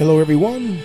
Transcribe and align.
Hello, 0.00 0.18
everyone. 0.18 0.78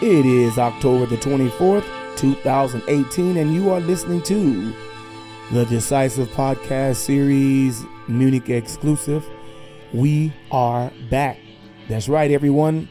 It 0.00 0.24
is 0.24 0.56
October 0.56 1.06
the 1.06 1.16
24th, 1.16 1.84
2018, 2.14 3.38
and 3.38 3.52
you 3.52 3.70
are 3.70 3.80
listening 3.80 4.22
to 4.22 4.72
the 5.50 5.64
Decisive 5.64 6.28
Podcast 6.28 6.94
Series 6.94 7.82
Munich 8.06 8.48
exclusive. 8.50 9.26
We 9.92 10.32
are 10.52 10.92
back. 11.10 11.40
That's 11.88 12.08
right, 12.08 12.30
everyone. 12.30 12.88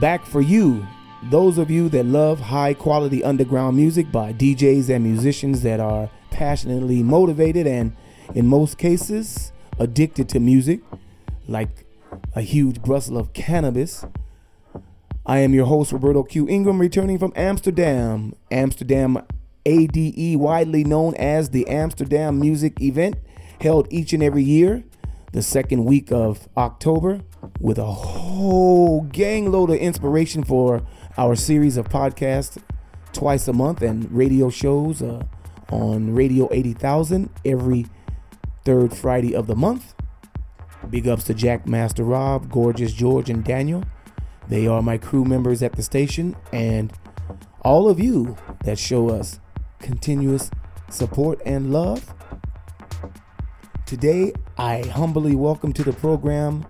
Back 0.00 0.24
for 0.24 0.40
you. 0.40 0.86
Those 1.24 1.58
of 1.58 1.70
you 1.70 1.90
that 1.90 2.06
love 2.06 2.40
high 2.40 2.72
quality 2.72 3.22
underground 3.22 3.76
music 3.76 4.10
by 4.10 4.32
DJs 4.32 4.88
and 4.88 5.04
musicians 5.04 5.60
that 5.64 5.80
are 5.80 6.08
passionately 6.30 7.02
motivated 7.02 7.66
and, 7.66 7.94
in 8.34 8.46
most 8.46 8.78
cases, 8.78 9.52
addicted 9.78 10.30
to 10.30 10.40
music, 10.40 10.80
like 11.46 11.84
a 12.38 12.42
huge 12.42 12.80
Brussels 12.82 13.18
of 13.18 13.32
cannabis. 13.32 14.06
I 15.26 15.38
am 15.38 15.52
your 15.52 15.66
host, 15.66 15.90
Roberto 15.90 16.22
Q. 16.22 16.48
Ingram, 16.48 16.80
returning 16.80 17.18
from 17.18 17.32
Amsterdam. 17.34 18.32
Amsterdam 18.48 19.26
ADE, 19.66 20.36
widely 20.36 20.84
known 20.84 21.16
as 21.16 21.50
the 21.50 21.66
Amsterdam 21.66 22.38
Music 22.38 22.80
Event, 22.80 23.16
held 23.60 23.88
each 23.90 24.12
and 24.12 24.22
every 24.22 24.44
year, 24.44 24.84
the 25.32 25.42
second 25.42 25.84
week 25.84 26.12
of 26.12 26.48
October, 26.56 27.22
with 27.58 27.76
a 27.76 27.84
whole 27.84 29.02
gang 29.02 29.50
load 29.50 29.70
of 29.70 29.76
inspiration 29.76 30.44
for 30.44 30.86
our 31.16 31.34
series 31.34 31.76
of 31.76 31.88
podcasts 31.88 32.56
twice 33.12 33.48
a 33.48 33.52
month 33.52 33.82
and 33.82 34.10
radio 34.12 34.48
shows 34.48 35.02
uh, 35.02 35.24
on 35.72 36.14
Radio 36.14 36.48
80,000 36.52 37.30
every 37.44 37.86
third 38.64 38.96
Friday 38.96 39.34
of 39.34 39.48
the 39.48 39.56
month. 39.56 39.94
Big 40.90 41.06
ups 41.06 41.24
to 41.24 41.34
Jack 41.34 41.66
Master 41.66 42.04
Rob, 42.04 42.50
Gorgeous 42.50 42.92
George, 42.92 43.28
and 43.28 43.44
Daniel. 43.44 43.84
They 44.48 44.66
are 44.66 44.80
my 44.80 44.96
crew 44.96 45.24
members 45.24 45.62
at 45.62 45.72
the 45.72 45.82
station, 45.82 46.34
and 46.52 46.92
all 47.60 47.88
of 47.88 48.00
you 48.00 48.36
that 48.64 48.78
show 48.78 49.10
us 49.10 49.40
continuous 49.78 50.50
support 50.88 51.40
and 51.44 51.72
love. 51.72 52.14
Today, 53.84 54.32
I 54.56 54.82
humbly 54.82 55.34
welcome 55.34 55.72
to 55.74 55.82
the 55.82 55.92
program 55.92 56.66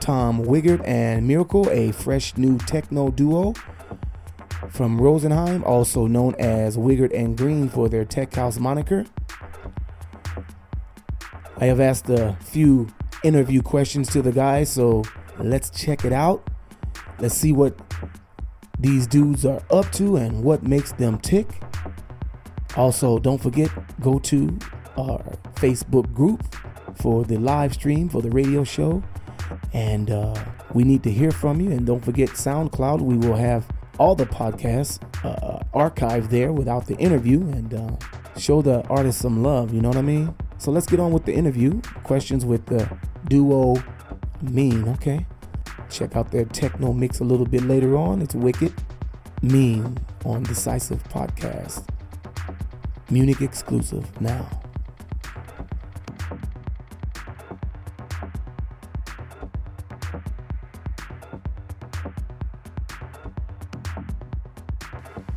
Tom 0.00 0.42
Wigert 0.42 0.84
and 0.84 1.28
Mirko, 1.28 1.70
a 1.70 1.92
fresh 1.92 2.36
new 2.36 2.58
techno 2.58 3.10
duo 3.10 3.54
from 4.70 4.98
Rosenheim, 4.98 5.64
also 5.64 6.06
known 6.06 6.34
as 6.38 6.76
Wigert 6.76 7.12
and 7.12 7.36
Green 7.36 7.68
for 7.68 7.88
their 7.88 8.04
tech 8.04 8.34
house 8.34 8.58
moniker. 8.58 9.04
I 11.60 11.66
have 11.66 11.78
asked 11.78 12.08
a 12.08 12.36
few 12.40 12.88
interview 13.22 13.60
questions 13.60 14.08
to 14.12 14.22
the 14.22 14.32
guys, 14.32 14.70
so 14.70 15.04
let's 15.38 15.68
check 15.68 16.06
it 16.06 16.12
out. 16.12 16.48
Let's 17.18 17.34
see 17.34 17.52
what 17.52 17.78
these 18.78 19.06
dudes 19.06 19.44
are 19.44 19.60
up 19.70 19.92
to 19.92 20.16
and 20.16 20.42
what 20.42 20.62
makes 20.62 20.92
them 20.92 21.18
tick. 21.18 21.46
Also, 22.78 23.18
don't 23.18 23.36
forget, 23.36 23.70
go 24.00 24.18
to 24.20 24.58
our 24.96 25.22
Facebook 25.56 26.10
group 26.14 26.42
for 26.94 27.24
the 27.24 27.36
live 27.36 27.74
stream 27.74 28.08
for 28.08 28.22
the 28.22 28.30
radio 28.30 28.64
show. 28.64 29.02
And 29.74 30.10
uh, 30.10 30.34
we 30.72 30.84
need 30.84 31.02
to 31.02 31.10
hear 31.10 31.30
from 31.30 31.60
you. 31.60 31.72
And 31.72 31.84
don't 31.84 32.02
forget 32.02 32.30
SoundCloud. 32.30 33.02
We 33.02 33.16
will 33.18 33.36
have 33.36 33.66
all 33.98 34.14
the 34.14 34.24
podcasts 34.24 34.98
uh, 35.26 35.62
archived 35.74 36.30
there 36.30 36.54
without 36.54 36.86
the 36.86 36.96
interview 36.96 37.40
and 37.40 37.74
uh, 37.74 37.96
show 38.38 38.62
the 38.62 38.82
artist 38.88 39.18
some 39.18 39.42
love. 39.42 39.74
You 39.74 39.82
know 39.82 39.88
what 39.88 39.98
I 39.98 40.02
mean? 40.02 40.34
So 40.60 40.70
let's 40.70 40.84
get 40.84 41.00
on 41.00 41.10
with 41.10 41.24
the 41.24 41.32
interview. 41.32 41.80
Questions 42.04 42.44
with 42.44 42.66
the 42.66 42.86
duo 43.28 43.82
Mean, 44.42 44.86
okay? 44.90 45.24
Check 45.88 46.16
out 46.16 46.30
their 46.30 46.44
techno 46.44 46.92
mix 46.92 47.20
a 47.20 47.24
little 47.24 47.46
bit 47.46 47.62
later 47.62 47.96
on. 47.96 48.20
It's 48.20 48.34
Wicked 48.34 48.74
Mean 49.40 49.96
on 50.26 50.42
Decisive 50.42 51.02
Podcast. 51.04 51.88
Munich 53.08 53.40
exclusive 53.40 54.20
now. 54.20 54.50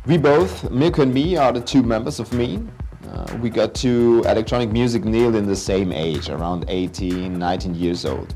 We 0.04 0.18
both, 0.18 0.70
Mirko 0.70 1.00
and 1.00 1.14
me, 1.14 1.38
are 1.38 1.50
the 1.50 1.62
two 1.62 1.82
members 1.82 2.20
of 2.20 2.30
Mean. 2.34 2.70
Uh, 3.14 3.38
we 3.40 3.48
got 3.48 3.72
to 3.76 4.24
electronic 4.26 4.72
music 4.72 5.04
nearly 5.04 5.38
in 5.38 5.46
the 5.46 5.54
same 5.54 5.92
age, 5.92 6.28
around 6.28 6.64
18, 6.66 7.38
19 7.38 7.74
years 7.76 8.04
old. 8.04 8.34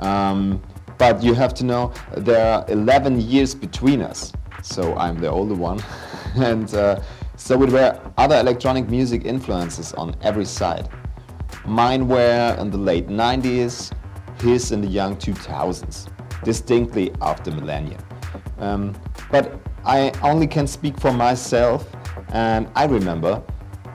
Um, 0.00 0.62
but 0.96 1.22
you 1.22 1.34
have 1.34 1.52
to 1.54 1.64
know 1.64 1.92
there 2.16 2.54
are 2.54 2.64
11 2.68 3.20
years 3.20 3.54
between 3.54 4.00
us, 4.00 4.32
so 4.62 4.96
I'm 4.96 5.18
the 5.18 5.28
older 5.28 5.54
one. 5.54 5.82
and 6.36 6.72
uh, 6.74 7.02
so 7.36 7.58
there 7.58 7.68
were 7.68 8.12
other 8.16 8.36
electronic 8.36 8.88
music 8.88 9.26
influences 9.26 9.92
on 9.92 10.16
every 10.22 10.46
side. 10.46 10.88
Mine 11.66 12.08
were 12.08 12.56
in 12.58 12.70
the 12.70 12.78
late 12.78 13.08
90s, 13.08 13.92
his 14.40 14.72
in 14.72 14.80
the 14.80 14.88
young 14.88 15.16
2000s, 15.16 16.08
distinctly 16.42 17.12
after 17.20 17.50
millennium. 17.50 18.00
Um, 18.60 18.96
but 19.30 19.60
I 19.84 20.10
only 20.22 20.46
can 20.46 20.66
speak 20.66 20.98
for 20.98 21.12
myself, 21.12 21.86
and 22.30 22.66
I 22.74 22.86
remember 22.86 23.42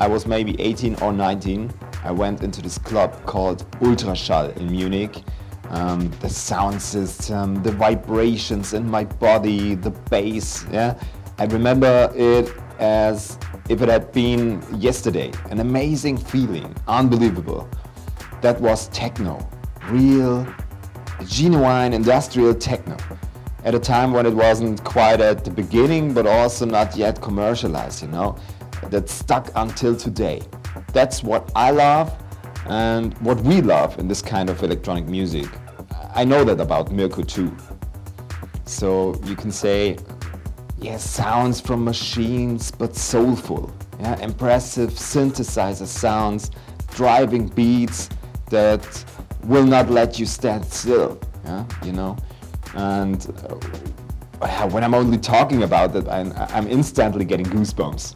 I 0.01 0.07
was 0.07 0.25
maybe 0.25 0.59
18 0.59 0.95
or 0.95 1.13
19. 1.13 1.72
I 2.03 2.12
went 2.12 2.41
into 2.41 2.59
this 2.59 2.79
club 2.79 3.23
called 3.28 3.69
Ultraschall 3.81 4.57
in 4.57 4.72
Munich. 4.72 5.22
Um, 5.69 6.09
the 6.22 6.28
sound 6.28 6.81
system, 6.81 7.62
the 7.62 7.72
vibrations 7.72 8.73
in 8.73 8.89
my 8.89 9.03
body, 9.03 9.75
the 9.75 9.91
bass. 10.09 10.66
Yeah, 10.72 11.00
I 11.38 11.45
remember 11.45 12.12
it 12.16 12.51
as 12.79 13.38
if 13.69 13.84
it 13.84 13.89
had 13.89 14.12
been 14.12 14.63
yesterday. 14.81 15.31
An 15.51 15.59
amazing 15.59 16.18
feeling, 16.18 16.75
unbelievable. 16.88 17.69
That 18.41 18.59
was 18.59 18.88
techno, 18.88 19.47
real, 19.83 20.47
genuine 21.28 21.94
industrial 21.94 22.56
techno. 22.56 22.97
At 23.63 23.75
a 23.75 23.79
time 23.79 24.13
when 24.13 24.25
it 24.25 24.33
wasn't 24.33 24.83
quite 24.83 25.22
at 25.22 25.45
the 25.45 25.51
beginning, 25.51 26.16
but 26.16 26.25
also 26.25 26.66
not 26.66 26.97
yet 26.97 27.22
commercialized, 27.22 28.01
you 28.01 28.07
know 28.07 28.35
that 28.90 29.09
stuck 29.09 29.52
until 29.56 29.96
today. 29.96 30.42
That's 30.94 31.24
what 31.24 31.52
I 31.56 31.72
love 31.72 32.16
and 32.68 33.14
what 33.19 33.40
we 33.42 33.62
love 33.62 33.97
in 34.00 34.08
this 34.08 34.22
kind 34.22 34.50
of 34.50 34.62
electronic 34.64 35.06
music. 35.06 35.47
I 36.14 36.24
know 36.25 36.44
that 36.44 36.59
about 36.59 36.92
Mirko 36.92 37.24
too. 37.24 37.56
So 38.66 39.19
you 39.25 39.36
can 39.36 39.52
say, 39.52 39.97
yeah, 40.80 40.97
sounds 40.97 41.62
from 41.62 41.84
machines, 41.84 42.72
but 42.72 42.96
soulful. 42.96 43.74
Yeah, 44.00 44.19
impressive 44.19 44.92
synthesizer 44.92 45.86
sounds, 45.86 46.52
driving 46.90 47.48
beats 47.48 48.09
that 48.50 49.06
will 49.44 49.66
not 49.66 49.90
let 49.90 50.19
you 50.19 50.25
stand 50.25 50.66
still. 50.66 51.19
Yeah, 51.46 51.66
you 51.84 51.92
know, 51.92 52.18
and 52.75 53.28
uh, 54.42 54.69
when 54.69 54.84
I'm 54.84 54.94
only 54.94 55.18
talking 55.18 55.63
about 55.63 55.96
it, 55.96 56.08
I'm, 56.08 56.34
I'm 56.34 56.68
instantly 56.68 57.25
getting 57.25 57.46
goosebumps. 57.46 58.16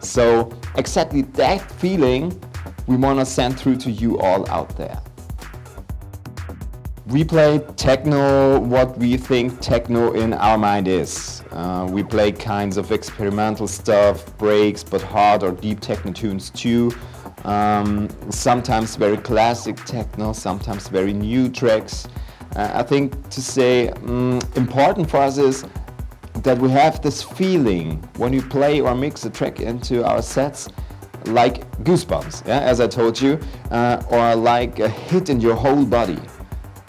So 0.00 0.52
exactly 0.76 1.22
that 1.22 1.70
feeling 1.72 2.40
we 2.86 2.96
want 2.96 3.18
to 3.18 3.26
send 3.26 3.58
through 3.58 3.76
to 3.76 3.90
you 3.90 4.18
all 4.18 4.48
out 4.50 4.76
there. 4.76 5.00
We 7.06 7.24
play 7.24 7.60
techno 7.76 8.60
what 8.60 8.98
we 8.98 9.16
think 9.16 9.60
techno 9.60 10.12
in 10.12 10.34
our 10.34 10.58
mind 10.58 10.88
is. 10.88 11.42
Uh, 11.52 11.86
we 11.90 12.02
play 12.02 12.32
kinds 12.32 12.76
of 12.76 12.92
experimental 12.92 13.66
stuff, 13.66 14.36
breaks, 14.36 14.84
but 14.84 15.00
hard 15.00 15.42
or 15.42 15.52
deep 15.52 15.80
techno 15.80 16.12
tunes 16.12 16.50
too. 16.50 16.92
Um, 17.44 18.08
sometimes 18.30 18.96
very 18.96 19.16
classic 19.16 19.76
techno, 19.84 20.34
sometimes 20.34 20.88
very 20.88 21.14
new 21.14 21.48
tracks. 21.48 22.08
Uh, 22.56 22.70
I 22.74 22.82
think 22.82 23.30
to 23.30 23.40
say 23.40 23.88
um, 23.90 24.40
important 24.54 25.08
for 25.08 25.18
us 25.18 25.38
is 25.38 25.64
that 26.42 26.58
we 26.58 26.70
have 26.70 27.02
this 27.02 27.22
feeling 27.22 27.96
when 28.16 28.32
you 28.32 28.42
play 28.42 28.80
or 28.80 28.94
mix 28.94 29.24
a 29.24 29.30
track 29.30 29.60
into 29.60 30.04
our 30.04 30.22
sets 30.22 30.68
like 31.24 31.68
goosebumps, 31.82 32.46
yeah, 32.46 32.60
as 32.60 32.80
I 32.80 32.86
told 32.86 33.20
you, 33.20 33.38
uh, 33.70 34.02
or 34.10 34.34
like 34.36 34.78
a 34.78 34.88
hit 34.88 35.30
in 35.30 35.40
your 35.40 35.54
whole 35.54 35.84
body. 35.84 36.20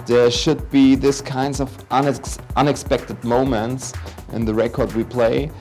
There 0.06 0.32
should 0.32 0.70
be 0.72 0.96
this 0.96 1.22
kinds 1.22 1.60
of 1.60 1.70
unex 1.90 2.40
unexpected 2.56 3.24
moments 3.24 3.94
in 4.34 4.46
the 4.46 4.54
record 4.54 4.94
we 4.94 5.04
play, 5.04 5.52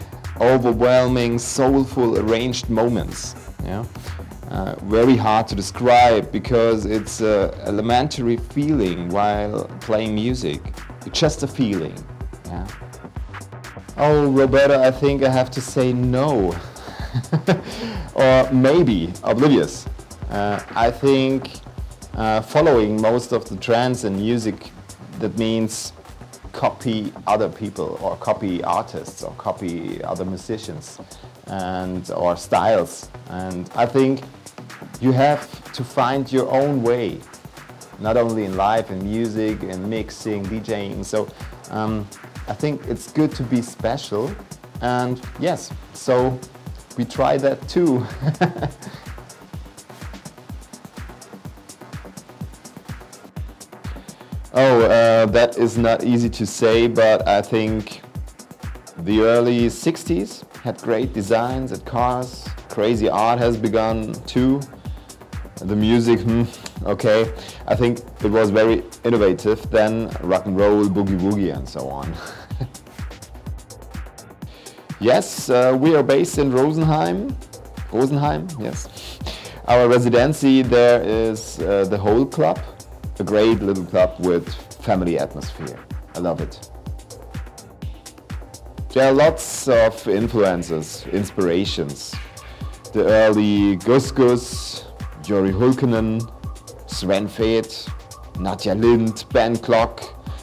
overwhelming, 0.41 1.39
soulful, 1.39 2.19
arranged 2.19 2.71
moments. 2.71 3.35
Yeah, 3.65 3.85
uh, 4.51 4.77
very 4.85 5.17
hard 5.17 5.49
to 5.49 5.55
describe 5.55 6.31
because 6.31 6.87
it's 6.87 7.21
an 7.21 7.53
elementary 7.65 8.37
feeling 8.37 9.09
while 9.09 9.65
playing 9.81 10.15
music. 10.15 10.61
It's 11.07 11.19
just 11.19 11.43
a 11.43 11.49
feeling. 11.49 11.95
Yeah. 12.47 12.67
Oh, 14.01 14.31
Roberta, 14.31 14.79
I 14.79 14.93
think 14.93 15.25
I 15.25 15.29
have 15.29 15.51
to 15.51 15.61
say 15.61 15.93
no. 15.93 16.55
or 18.15 18.49
maybe 18.53 19.13
oblivious. 19.25 19.87
Uh, 20.31 20.63
I 20.77 20.89
think 20.89 21.51
uh, 22.15 22.41
following 22.41 23.03
most 23.03 23.33
of 23.33 23.49
the 23.49 23.57
trends 23.57 24.05
in 24.05 24.15
music 24.15 24.71
that 25.19 25.37
means 25.37 25.93
copy 26.53 27.13
other 27.27 27.49
people 27.49 27.99
or 28.01 28.17
copy 28.19 28.63
artists 28.63 29.25
or 29.25 29.33
copy 29.33 30.01
other 30.05 30.25
musicians 30.25 31.01
and 31.47 32.09
or 32.13 32.37
styles. 32.37 33.09
And 33.31 33.69
I 33.75 33.85
think 33.87 34.21
you 35.01 35.11
have 35.11 35.73
to 35.73 35.83
find 35.83 36.31
your 36.31 36.49
own 36.53 36.85
way, 36.85 37.19
not 37.99 38.17
only 38.17 38.45
in 38.45 38.57
life, 38.57 38.93
in 38.93 39.03
music, 39.03 39.65
in 39.65 39.91
mixing, 39.91 40.47
DJing. 40.47 41.05
So 41.05 41.29
um, 41.71 42.07
I 42.49 42.55
think 42.55 42.87
it's 42.87 43.13
good 43.13 43.33
to 43.33 43.43
be 43.43 43.61
special. 43.61 44.35
And 44.81 45.21
yes, 45.39 45.71
so 45.93 46.41
we 46.97 47.05
try 47.05 47.37
that 47.37 47.69
too. 47.69 47.99
oh, 54.55 54.83
uh, 54.83 55.27
that 55.27 55.59
is 55.59 55.77
not 55.77 56.05
easy 56.05 56.31
to 56.31 56.47
say, 56.47 56.87
but 56.87 57.29
I 57.29 57.43
think 57.43 58.01
the 58.99 59.21
early 59.21 59.67
60s 59.67 60.45
had 60.63 60.81
great 60.81 61.13
designs 61.13 61.71
at 61.73 61.85
cars. 61.85 62.49
Crazy 62.71 63.11
art 63.11 63.39
has 63.39 63.59
begun 63.59 64.15
too. 64.25 64.61
The 65.57 65.77
music, 65.77 66.21
hmm, 66.21 66.45
okay. 66.85 67.31
I 67.67 67.75
think 67.75 67.99
it 68.23 68.31
was 68.31 68.51
very 68.51 68.85
innovative. 69.05 69.71
Then 69.71 70.09
rock 70.23 70.47
and 70.47 70.57
roll, 70.57 70.87
boogie 70.87 71.19
woogie, 71.21 71.55
and 71.55 71.69
so 71.69 71.89
on. 71.89 72.15
Yes, 75.01 75.49
uh, 75.49 75.77
we 75.81 75.95
are 75.95 76.03
based 76.03 76.39
in 76.39 76.51
Rosenheim. 76.51 77.33
Rosenheim, 77.93 78.49
yes. 78.61 78.89
Our 79.69 79.89
residency 79.89 80.63
there 80.63 81.03
is 81.03 81.61
uh, 81.61 81.85
the 81.85 81.97
whole 81.97 82.27
club, 82.27 82.59
a 83.21 83.25
great 83.25 83.61
little 83.63 83.85
club 83.85 84.17
with 84.19 84.53
family 84.83 85.17
atmosphere. 85.17 85.79
I 86.17 86.19
love 86.19 86.41
it. 86.41 86.69
There 88.93 89.07
are 89.07 89.13
lots 89.13 89.69
of 89.69 90.09
influences, 90.09 91.07
inspirations. 91.13 92.15
The 92.93 93.05
early 93.07 93.77
Gus 93.77 94.11
Gus, 94.11 94.85
Jori 95.23 95.53
Hulkkonen, 95.53 96.23
Sven 96.91 97.29
Väth, 97.29 97.87
Nadja 98.35 98.75
Lind, 98.75 99.27
Ben 99.33 99.57
Klock, 99.57 100.01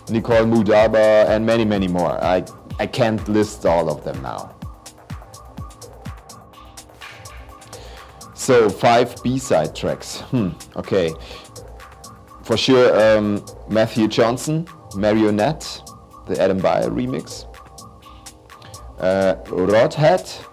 Nicole 0.10 0.46
Moudaber, 0.46 1.28
and 1.28 1.46
many, 1.46 1.66
many 1.66 1.90
more. 1.90 2.24
I 2.24 2.46
I 2.80 2.88
can't 2.88 3.28
list 3.28 3.66
all 3.66 3.90
of 3.90 4.04
them 4.04 4.22
now. 4.22 4.56
So 8.34 8.70
five 8.70 9.16
B-side 9.24 9.76
tracks. 9.76 10.20
Hmm, 10.22 10.50
okay. 10.76 11.12
For 12.44 12.58
sure, 12.58 13.18
um, 13.18 13.44
Mathew 13.70 14.08
Jonson, 14.08 14.68
Marionette, 14.96 15.82
the 16.28 16.40
Adam 16.40 16.60
Beyer 16.60 16.90
remix. 16.90 17.46
Uh, 19.00 19.36
Rødhåd, 19.46 20.46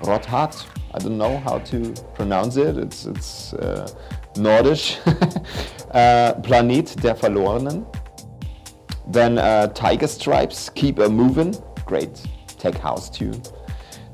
Rødhåd, 0.00 0.66
I 0.94 0.98
don't 0.98 1.18
know 1.18 1.36
how 1.38 1.58
to 1.58 1.92
pronounce 2.14 2.56
it. 2.56 2.78
It's 2.78 3.04
it's 3.04 3.52
uh, 3.52 3.86
Nordisch. 4.36 4.96
uh, 5.92 6.40
Planet 6.40 6.96
der 7.02 7.14
Verlorenen. 7.14 7.84
Then 9.06 9.38
uh, 9.38 9.68
Tiger 9.68 10.06
Stripes, 10.06 10.68
Keep 10.70 10.98
a 10.98 11.08
Movin', 11.08 11.54
great 11.84 12.22
tech 12.58 12.76
house 12.76 13.08
tune. 13.08 13.40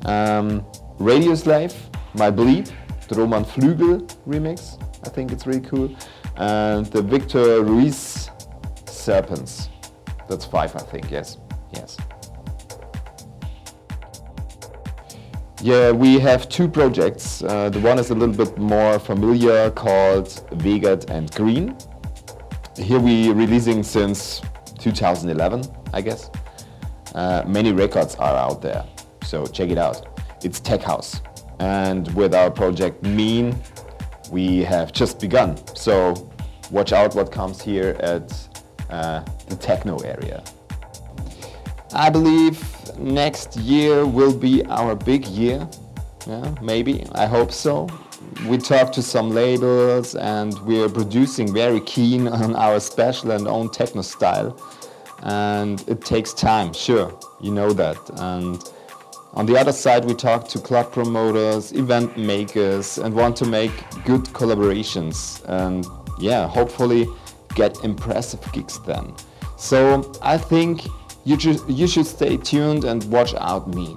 Um, 0.05 0.65
Radio 0.99 1.35
Slave, 1.35 1.75
My 2.15 2.31
Bleep, 2.31 2.71
the 3.09 3.15
Roman 3.15 3.45
Flügel 3.45 4.07
remix, 4.27 4.81
I 5.05 5.09
think 5.09 5.33
it's 5.33 5.47
really 5.47 5.61
cool. 5.61 5.95
And 6.37 6.87
the 6.87 7.03
Victor 7.03 7.63
Ruiz 7.63 8.31
Serpents, 8.87 9.69
that's 10.29 10.45
five, 10.45 10.75
I 10.77 10.81
think, 10.81 11.11
yes, 11.11 11.39
yes. 11.73 11.97
Yeah, 15.61 15.93
we 15.93 16.19
have 16.19 16.49
two 16.49 16.69
projects. 16.69 17.43
Uh, 17.43 17.71
the 17.71 17.79
one 17.79 17.99
is 17.99 18.11
a 18.11 18.15
little 18.15 18.35
bit 18.35 18.59
more 18.59 18.99
familiar 18.99 19.71
called 19.71 20.45
Wigert 20.65 21.09
and 21.09 21.31
Green. 21.33 21.77
Here 22.77 22.99
we 22.99 23.31
releasing 23.31 23.85
since 23.85 24.43
2011, 24.83 25.63
I 25.93 26.01
guess. 26.01 26.31
Uh, 27.15 27.45
many 27.47 27.73
records 27.73 28.17
are 28.17 28.37
out 28.37 28.61
there, 28.61 28.85
so 29.23 29.47
check 29.47 29.71
it 29.71 29.79
out. 29.79 30.21
It's 30.43 30.59
Tech 30.61 30.83
House. 30.83 31.21
And 31.61 32.13
with 32.15 32.35
our 32.35 32.51
project 32.51 33.03
Mean, 33.05 33.57
we 34.31 34.65
have 34.65 34.93
just 34.93 35.21
begun. 35.21 35.57
So 35.77 36.31
watch 36.71 36.93
out 36.93 37.15
what 37.15 37.31
comes 37.31 37.63
here 37.63 37.97
at 38.01 38.33
uh, 38.91 39.23
the 39.49 39.57
techno 39.57 39.99
area. 39.99 40.43
I 41.95 42.11
believe 42.11 42.59
next 42.99 43.57
year 43.57 44.07
will 44.07 44.37
be 44.37 44.65
our 44.67 44.97
big 44.97 45.27
year. 45.27 45.69
Yeah, 46.27 46.55
maybe. 46.61 47.07
I 47.13 47.27
hope 47.27 47.53
so. 47.53 47.89
We 48.47 48.59
talked 48.59 48.95
to 48.95 49.03
some 49.03 49.31
labels 49.31 50.15
and 50.15 50.59
we're 50.61 50.89
producing 50.89 51.53
very 51.53 51.81
keen 51.81 52.29
on 52.29 52.55
our 52.57 52.81
special 52.81 53.31
and 53.31 53.47
own 53.47 53.71
techno 53.71 54.03
style 54.03 54.57
and 55.23 55.83
it 55.89 56.05
takes 56.05 56.33
time, 56.33 56.73
sure, 56.73 57.17
you 57.41 57.53
know 57.53 57.73
that. 57.73 57.99
And 58.19 58.63
on 59.35 59.47
the 59.47 59.57
other 59.57 59.73
side, 59.73 60.05
we 60.05 60.15
talk 60.15 60.49
to 60.49 60.59
club 60.59 60.93
promoters, 60.93 61.73
event 61.73 62.19
makers, 62.19 62.99
and 62.99 63.15
want 63.15 63.37
to 63.37 63.47
make 63.47 63.73
good 64.05 64.25
collaborations. 64.35 65.43
And 65.49 65.87
yeah, 66.19 66.47
hopefully 66.49 67.07
get 67.55 67.83
impressive 67.85 68.41
gigs 68.53 68.81
then. 68.81 69.15
So 69.57 70.13
I 70.23 70.37
think 70.39 70.85
you, 71.25 71.37
you 71.69 71.87
should 71.87 72.07
stay 72.07 72.37
tuned 72.37 72.85
and 72.85 73.05
watch 73.05 73.35
out 73.35 73.69
me. 73.69 73.95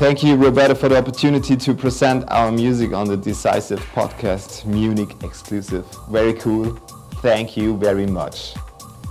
Thank 0.00 0.22
you, 0.22 0.34
Roberta, 0.34 0.74
for 0.74 0.88
the 0.88 0.96
opportunity 0.96 1.54
to 1.58 1.74
present 1.74 2.24
our 2.28 2.50
music 2.50 2.94
on 2.94 3.06
the 3.06 3.18
Decisive 3.18 3.80
Podcast 3.92 4.64
Munich 4.64 5.14
exclusive. 5.22 5.86
Very 6.08 6.32
cool. 6.32 6.74
Thank 7.20 7.54
you 7.54 7.76
very 7.76 8.06
much. 8.06 8.54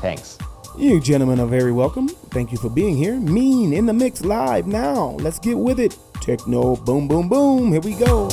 Thanks. 0.01 0.39
You 0.79 0.99
gentlemen 0.99 1.39
are 1.41 1.45
very 1.45 1.71
welcome. 1.71 2.07
Thank 2.31 2.51
you 2.51 2.57
for 2.57 2.71
being 2.71 2.97
here. 2.97 3.19
Mean 3.19 3.71
in 3.71 3.85
the 3.85 3.93
mix 3.93 4.25
live 4.25 4.65
now. 4.65 5.09
Let's 5.19 5.37
get 5.37 5.59
with 5.59 5.79
it. 5.79 5.95
Techno, 6.21 6.75
boom, 6.77 7.07
boom, 7.07 7.29
boom. 7.29 7.71
Here 7.71 7.81
we 7.81 7.93
go. 7.93 8.27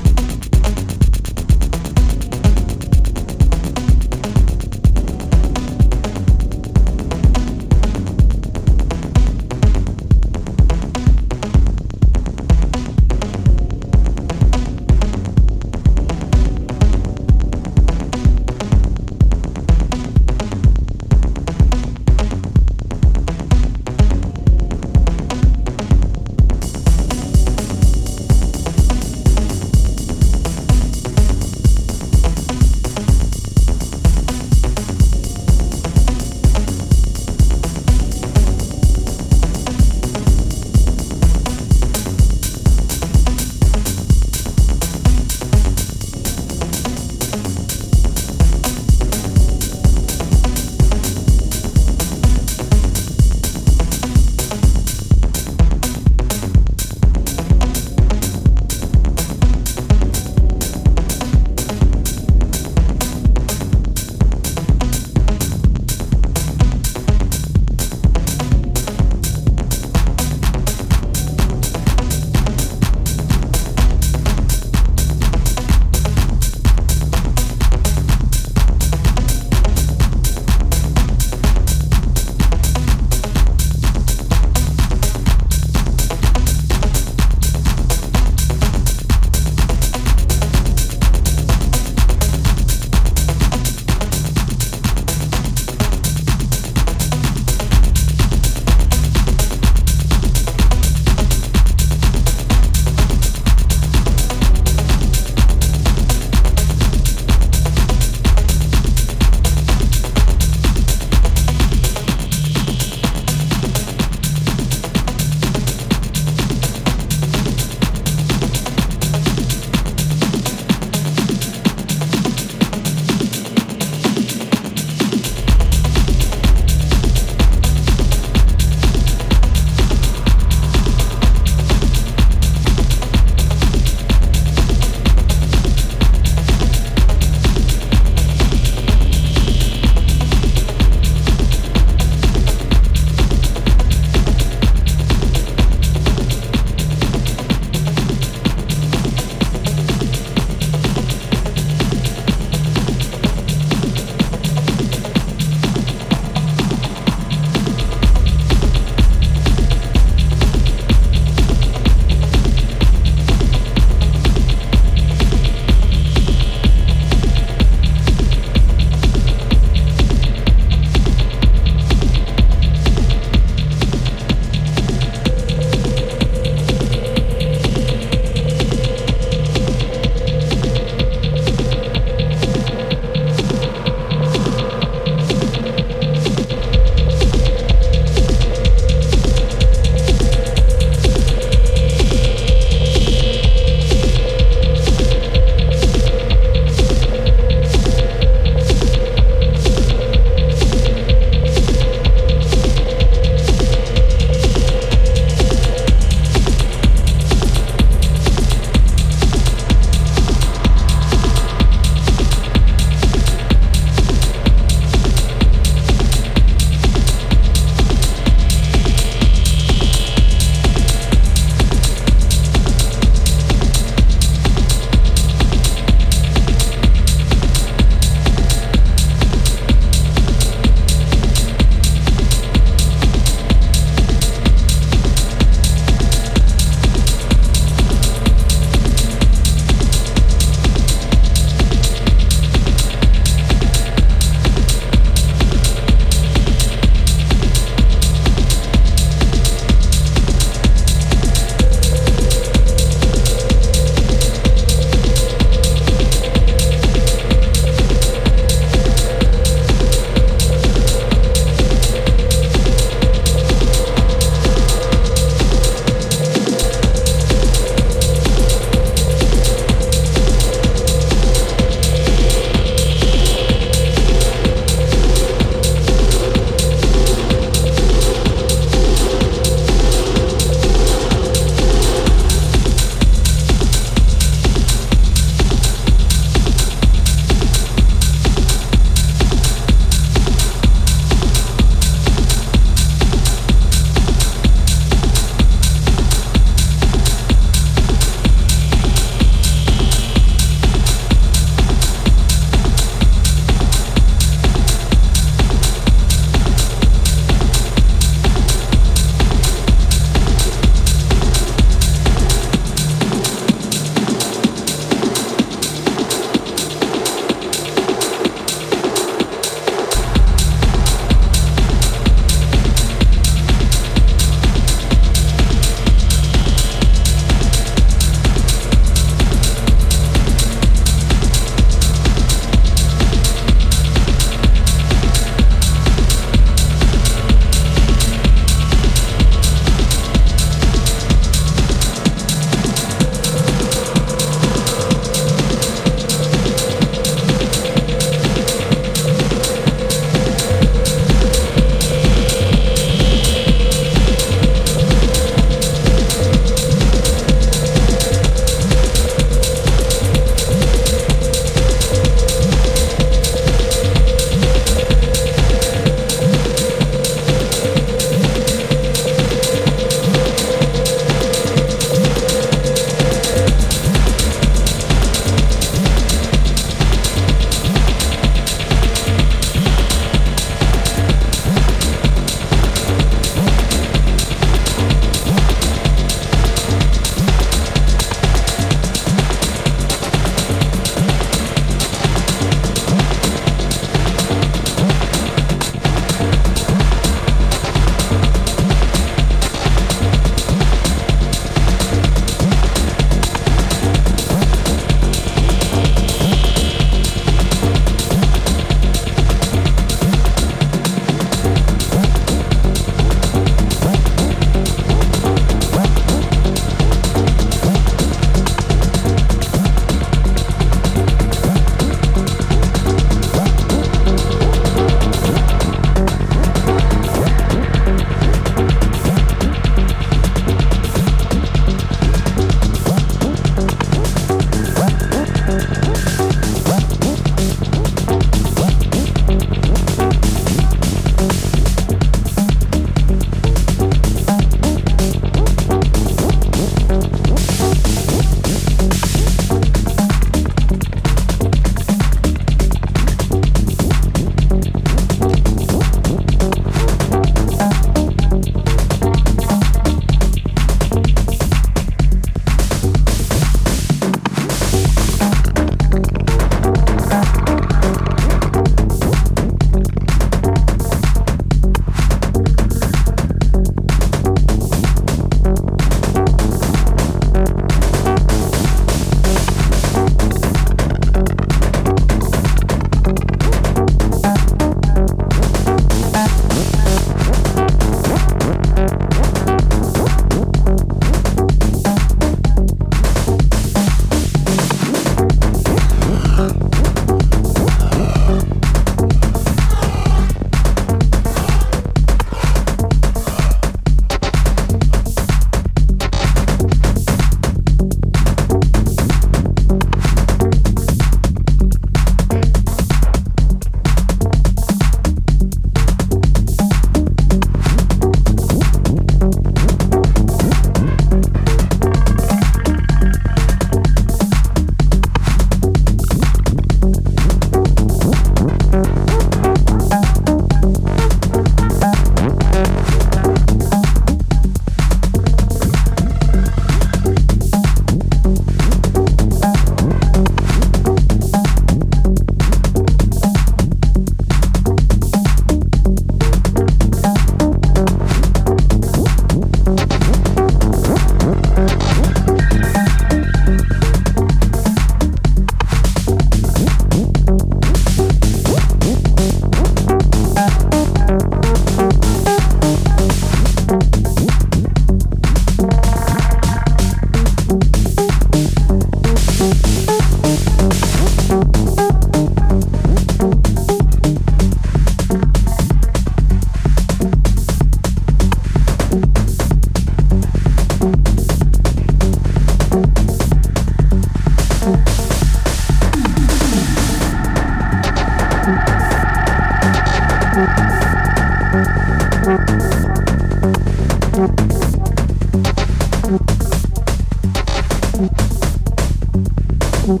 Thank 599.86 600.00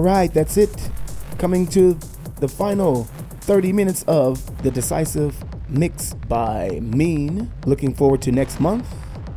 all 0.00 0.06
right. 0.06 0.32
That's 0.32 0.56
it. 0.56 0.90
Coming 1.36 1.66
to 1.68 1.92
the 2.38 2.48
final 2.48 3.04
30 3.42 3.70
minutes 3.74 4.02
of 4.04 4.62
the 4.62 4.70
Decisive 4.70 5.36
Mix 5.68 6.14
by 6.14 6.80
Mean. 6.80 7.52
Looking 7.66 7.92
forward 7.92 8.22
to 8.22 8.32
next 8.32 8.60
month. 8.60 8.88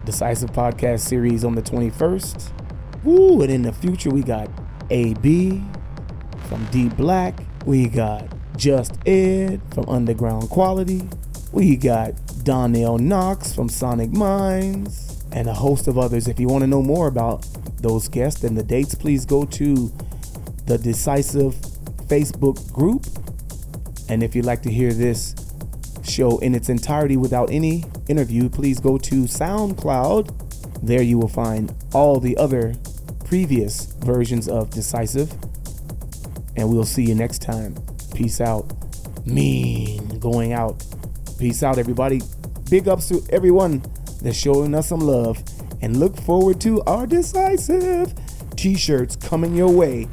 Decisive 0.05 0.53
Podcast 0.53 1.01
series 1.01 1.43
on 1.43 1.55
the 1.55 1.61
21st. 1.61 2.49
Woo, 3.03 3.41
and 3.41 3.51
in 3.51 3.63
the 3.63 3.73
future, 3.73 4.09
we 4.09 4.23
got 4.23 4.49
AB 4.89 5.61
from 6.47 6.65
D 6.67 6.87
Black. 6.87 7.37
We 7.65 7.89
got 7.89 8.33
Jus-Ed 8.55 9.61
from 9.73 9.89
Underground 9.89 10.49
Quality. 10.49 11.09
We 11.51 11.75
got 11.75 12.13
Donnell 12.45 12.99
Knox 12.99 13.53
from 13.53 13.67
Sonic 13.67 14.11
Minds, 14.11 15.25
and 15.33 15.49
a 15.49 15.53
host 15.53 15.89
of 15.89 15.97
others. 15.97 16.29
If 16.29 16.39
you 16.39 16.47
want 16.47 16.61
to 16.61 16.67
know 16.67 16.81
more 16.81 17.07
about 17.09 17.45
those 17.81 18.07
guests 18.07 18.45
and 18.45 18.57
the 18.57 18.63
dates, 18.63 18.95
please 18.95 19.25
go 19.25 19.43
to 19.43 19.91
the 20.65 20.77
Decisive 20.77 21.55
Facebook 22.07 22.71
group. 22.71 23.05
And 24.09 24.23
if 24.23 24.35
you'd 24.35 24.45
like 24.45 24.61
to 24.63 24.71
hear 24.71 24.93
this 24.93 25.35
show 26.03 26.37
in 26.39 26.53
its 26.53 26.69
entirety 26.69 27.17
without 27.17 27.49
any 27.49 27.85
interview, 28.07 28.49
please 28.49 28.79
go 28.79 28.97
to 28.97 29.23
SoundCloud. 29.23 30.83
There 30.83 31.01
you 31.01 31.17
will 31.17 31.29
find 31.29 31.73
all 31.93 32.19
the 32.19 32.35
other 32.37 32.75
previous 33.25 33.85
versions 33.99 34.47
of 34.47 34.69
Decisive. 34.69 35.31
And 36.55 36.69
we'll 36.69 36.85
see 36.85 37.03
you 37.03 37.15
next 37.15 37.41
time. 37.41 37.75
Peace 38.13 38.41
out. 38.41 38.71
Mean 39.25 40.19
going 40.19 40.53
out. 40.53 40.85
Peace 41.39 41.63
out, 41.63 41.77
everybody. 41.77 42.21
Big 42.69 42.87
ups 42.87 43.07
to 43.09 43.21
everyone 43.29 43.83
that's 44.21 44.37
showing 44.37 44.75
us 44.75 44.89
some 44.89 44.99
love. 44.99 45.41
And 45.81 45.97
look 45.97 46.15
forward 46.17 46.61
to 46.61 46.81
our 46.83 47.07
Decisive 47.07 48.13
t 48.55 48.75
shirts 48.75 49.15
coming 49.15 49.55
your 49.55 49.71
way 49.71 50.07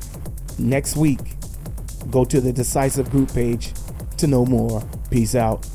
next 0.61 0.97
week. 0.97 1.21
Go 2.11 2.25
to 2.25 2.41
the 2.41 2.53
Decisive 2.53 3.11
group 3.11 3.33
page 3.33 3.73
to 4.19 4.27
know 4.27 4.45
more. 4.45 4.83
Peace 5.11 5.35
out. 5.35 5.67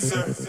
dancer. 0.00 0.39